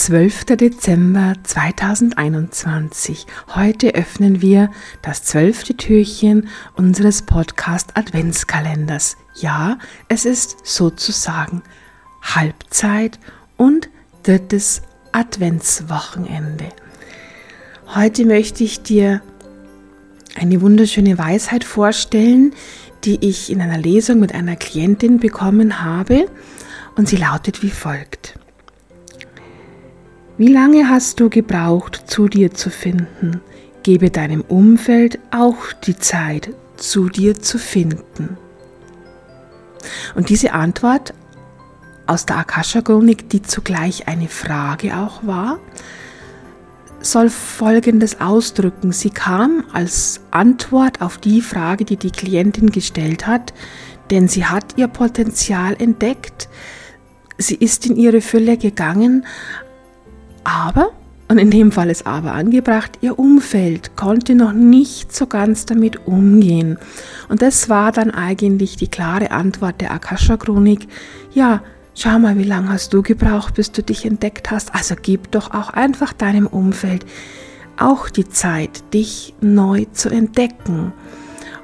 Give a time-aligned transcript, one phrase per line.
[0.00, 0.56] 12.
[0.56, 3.26] Dezember 2021.
[3.54, 4.70] Heute öffnen wir
[5.02, 9.18] das zwölfte Türchen unseres Podcast Adventskalenders.
[9.34, 9.76] Ja,
[10.08, 11.62] es ist sozusagen
[12.22, 13.18] Halbzeit
[13.58, 13.90] und
[14.22, 14.80] drittes
[15.12, 16.70] Adventswochenende.
[17.94, 19.20] Heute möchte ich dir
[20.34, 22.54] eine wunderschöne Weisheit vorstellen,
[23.04, 26.24] die ich in einer Lesung mit einer Klientin bekommen habe
[26.96, 28.39] und sie lautet wie folgt.
[30.40, 33.42] Wie lange hast du gebraucht, zu dir zu finden?
[33.82, 38.38] Gebe deinem Umfeld auch die Zeit, zu dir zu finden.
[40.14, 41.12] Und diese Antwort
[42.06, 45.58] aus der Akasha-Chronik, die zugleich eine Frage auch war,
[47.02, 48.92] soll Folgendes ausdrücken.
[48.92, 53.52] Sie kam als Antwort auf die Frage, die die Klientin gestellt hat,
[54.10, 56.48] denn sie hat ihr Potenzial entdeckt,
[57.36, 59.26] sie ist in ihre Fülle gegangen,
[60.44, 60.90] aber,
[61.28, 66.06] und in dem Fall ist aber angebracht, ihr Umfeld konnte noch nicht so ganz damit
[66.06, 66.78] umgehen.
[67.28, 70.88] Und das war dann eigentlich die klare Antwort der Akasha-Chronik.
[71.32, 71.62] Ja,
[71.94, 74.74] schau mal, wie lange hast du gebraucht, bis du dich entdeckt hast.
[74.74, 77.06] Also gib doch auch einfach deinem Umfeld
[77.78, 80.92] auch die Zeit, dich neu zu entdecken.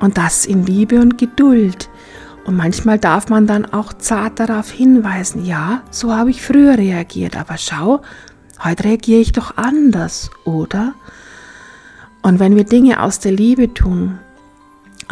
[0.00, 1.88] Und das in Liebe und Geduld.
[2.44, 7.36] Und manchmal darf man dann auch zart darauf hinweisen, ja, so habe ich früher reagiert,
[7.36, 8.00] aber schau,
[8.64, 10.94] Heute reagiere ich doch anders, oder?
[12.22, 14.18] Und wenn wir Dinge aus der Liebe tun,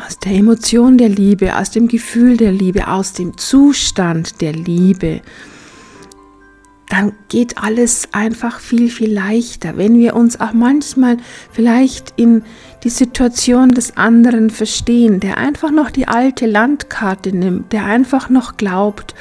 [0.06, 5.20] aus der Emotion der Liebe, aus dem Gefühl der Liebe, aus dem Zustand der Liebe,
[6.88, 9.76] dann geht alles einfach viel, viel leichter.
[9.76, 11.16] Wenn wir uns auch manchmal
[11.52, 12.42] vielleicht in
[12.84, 18.56] die Situation des anderen verstehen, der einfach noch die alte Landkarte nimmt, der einfach noch
[18.56, 19.14] glaubt,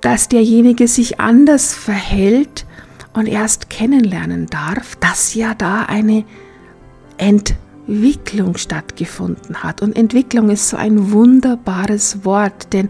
[0.00, 2.64] dass derjenige sich anders verhält,
[3.12, 6.24] und erst kennenlernen darf, dass ja da eine
[7.18, 9.82] Entwicklung stattgefunden hat.
[9.82, 12.88] Und Entwicklung ist so ein wunderbares Wort, denn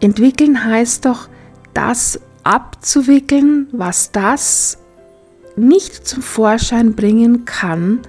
[0.00, 1.28] entwickeln heißt doch,
[1.74, 4.78] das abzuwickeln, was das
[5.56, 8.00] nicht zum Vorschein bringen kann,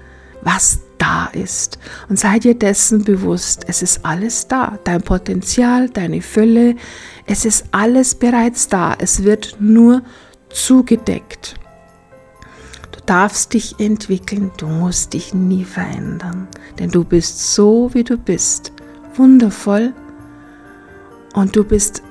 [0.42, 1.80] was da ist.
[2.10, 4.80] Und sei dir dessen bewusst, es ist alles da.
[4.84, 6.76] Dein Potenzial, deine Fülle,
[7.26, 8.96] es ist alles bereits da.
[8.98, 10.04] Es wird nur
[10.54, 11.56] zugedeckt.
[12.92, 16.48] Du darfst dich entwickeln, du musst dich nie verändern,
[16.80, 18.72] denn du bist so, wie du bist,
[19.16, 19.94] wundervoll
[21.34, 22.04] und du bist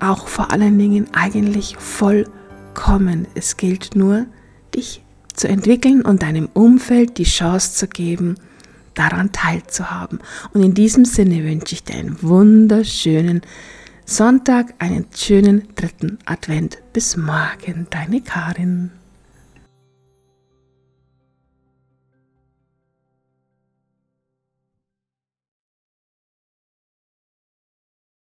[0.00, 3.26] auch vor allen Dingen eigentlich vollkommen.
[3.34, 4.26] Es gilt nur,
[4.74, 8.36] dich zu entwickeln und deinem Umfeld die Chance zu geben,
[8.94, 10.18] daran teilzuhaben.
[10.52, 13.42] Und in diesem Sinne wünsche ich dir einen wunderschönen
[14.10, 16.78] Sonntag einen schönen dritten Advent.
[16.94, 18.90] Bis morgen, deine Karin.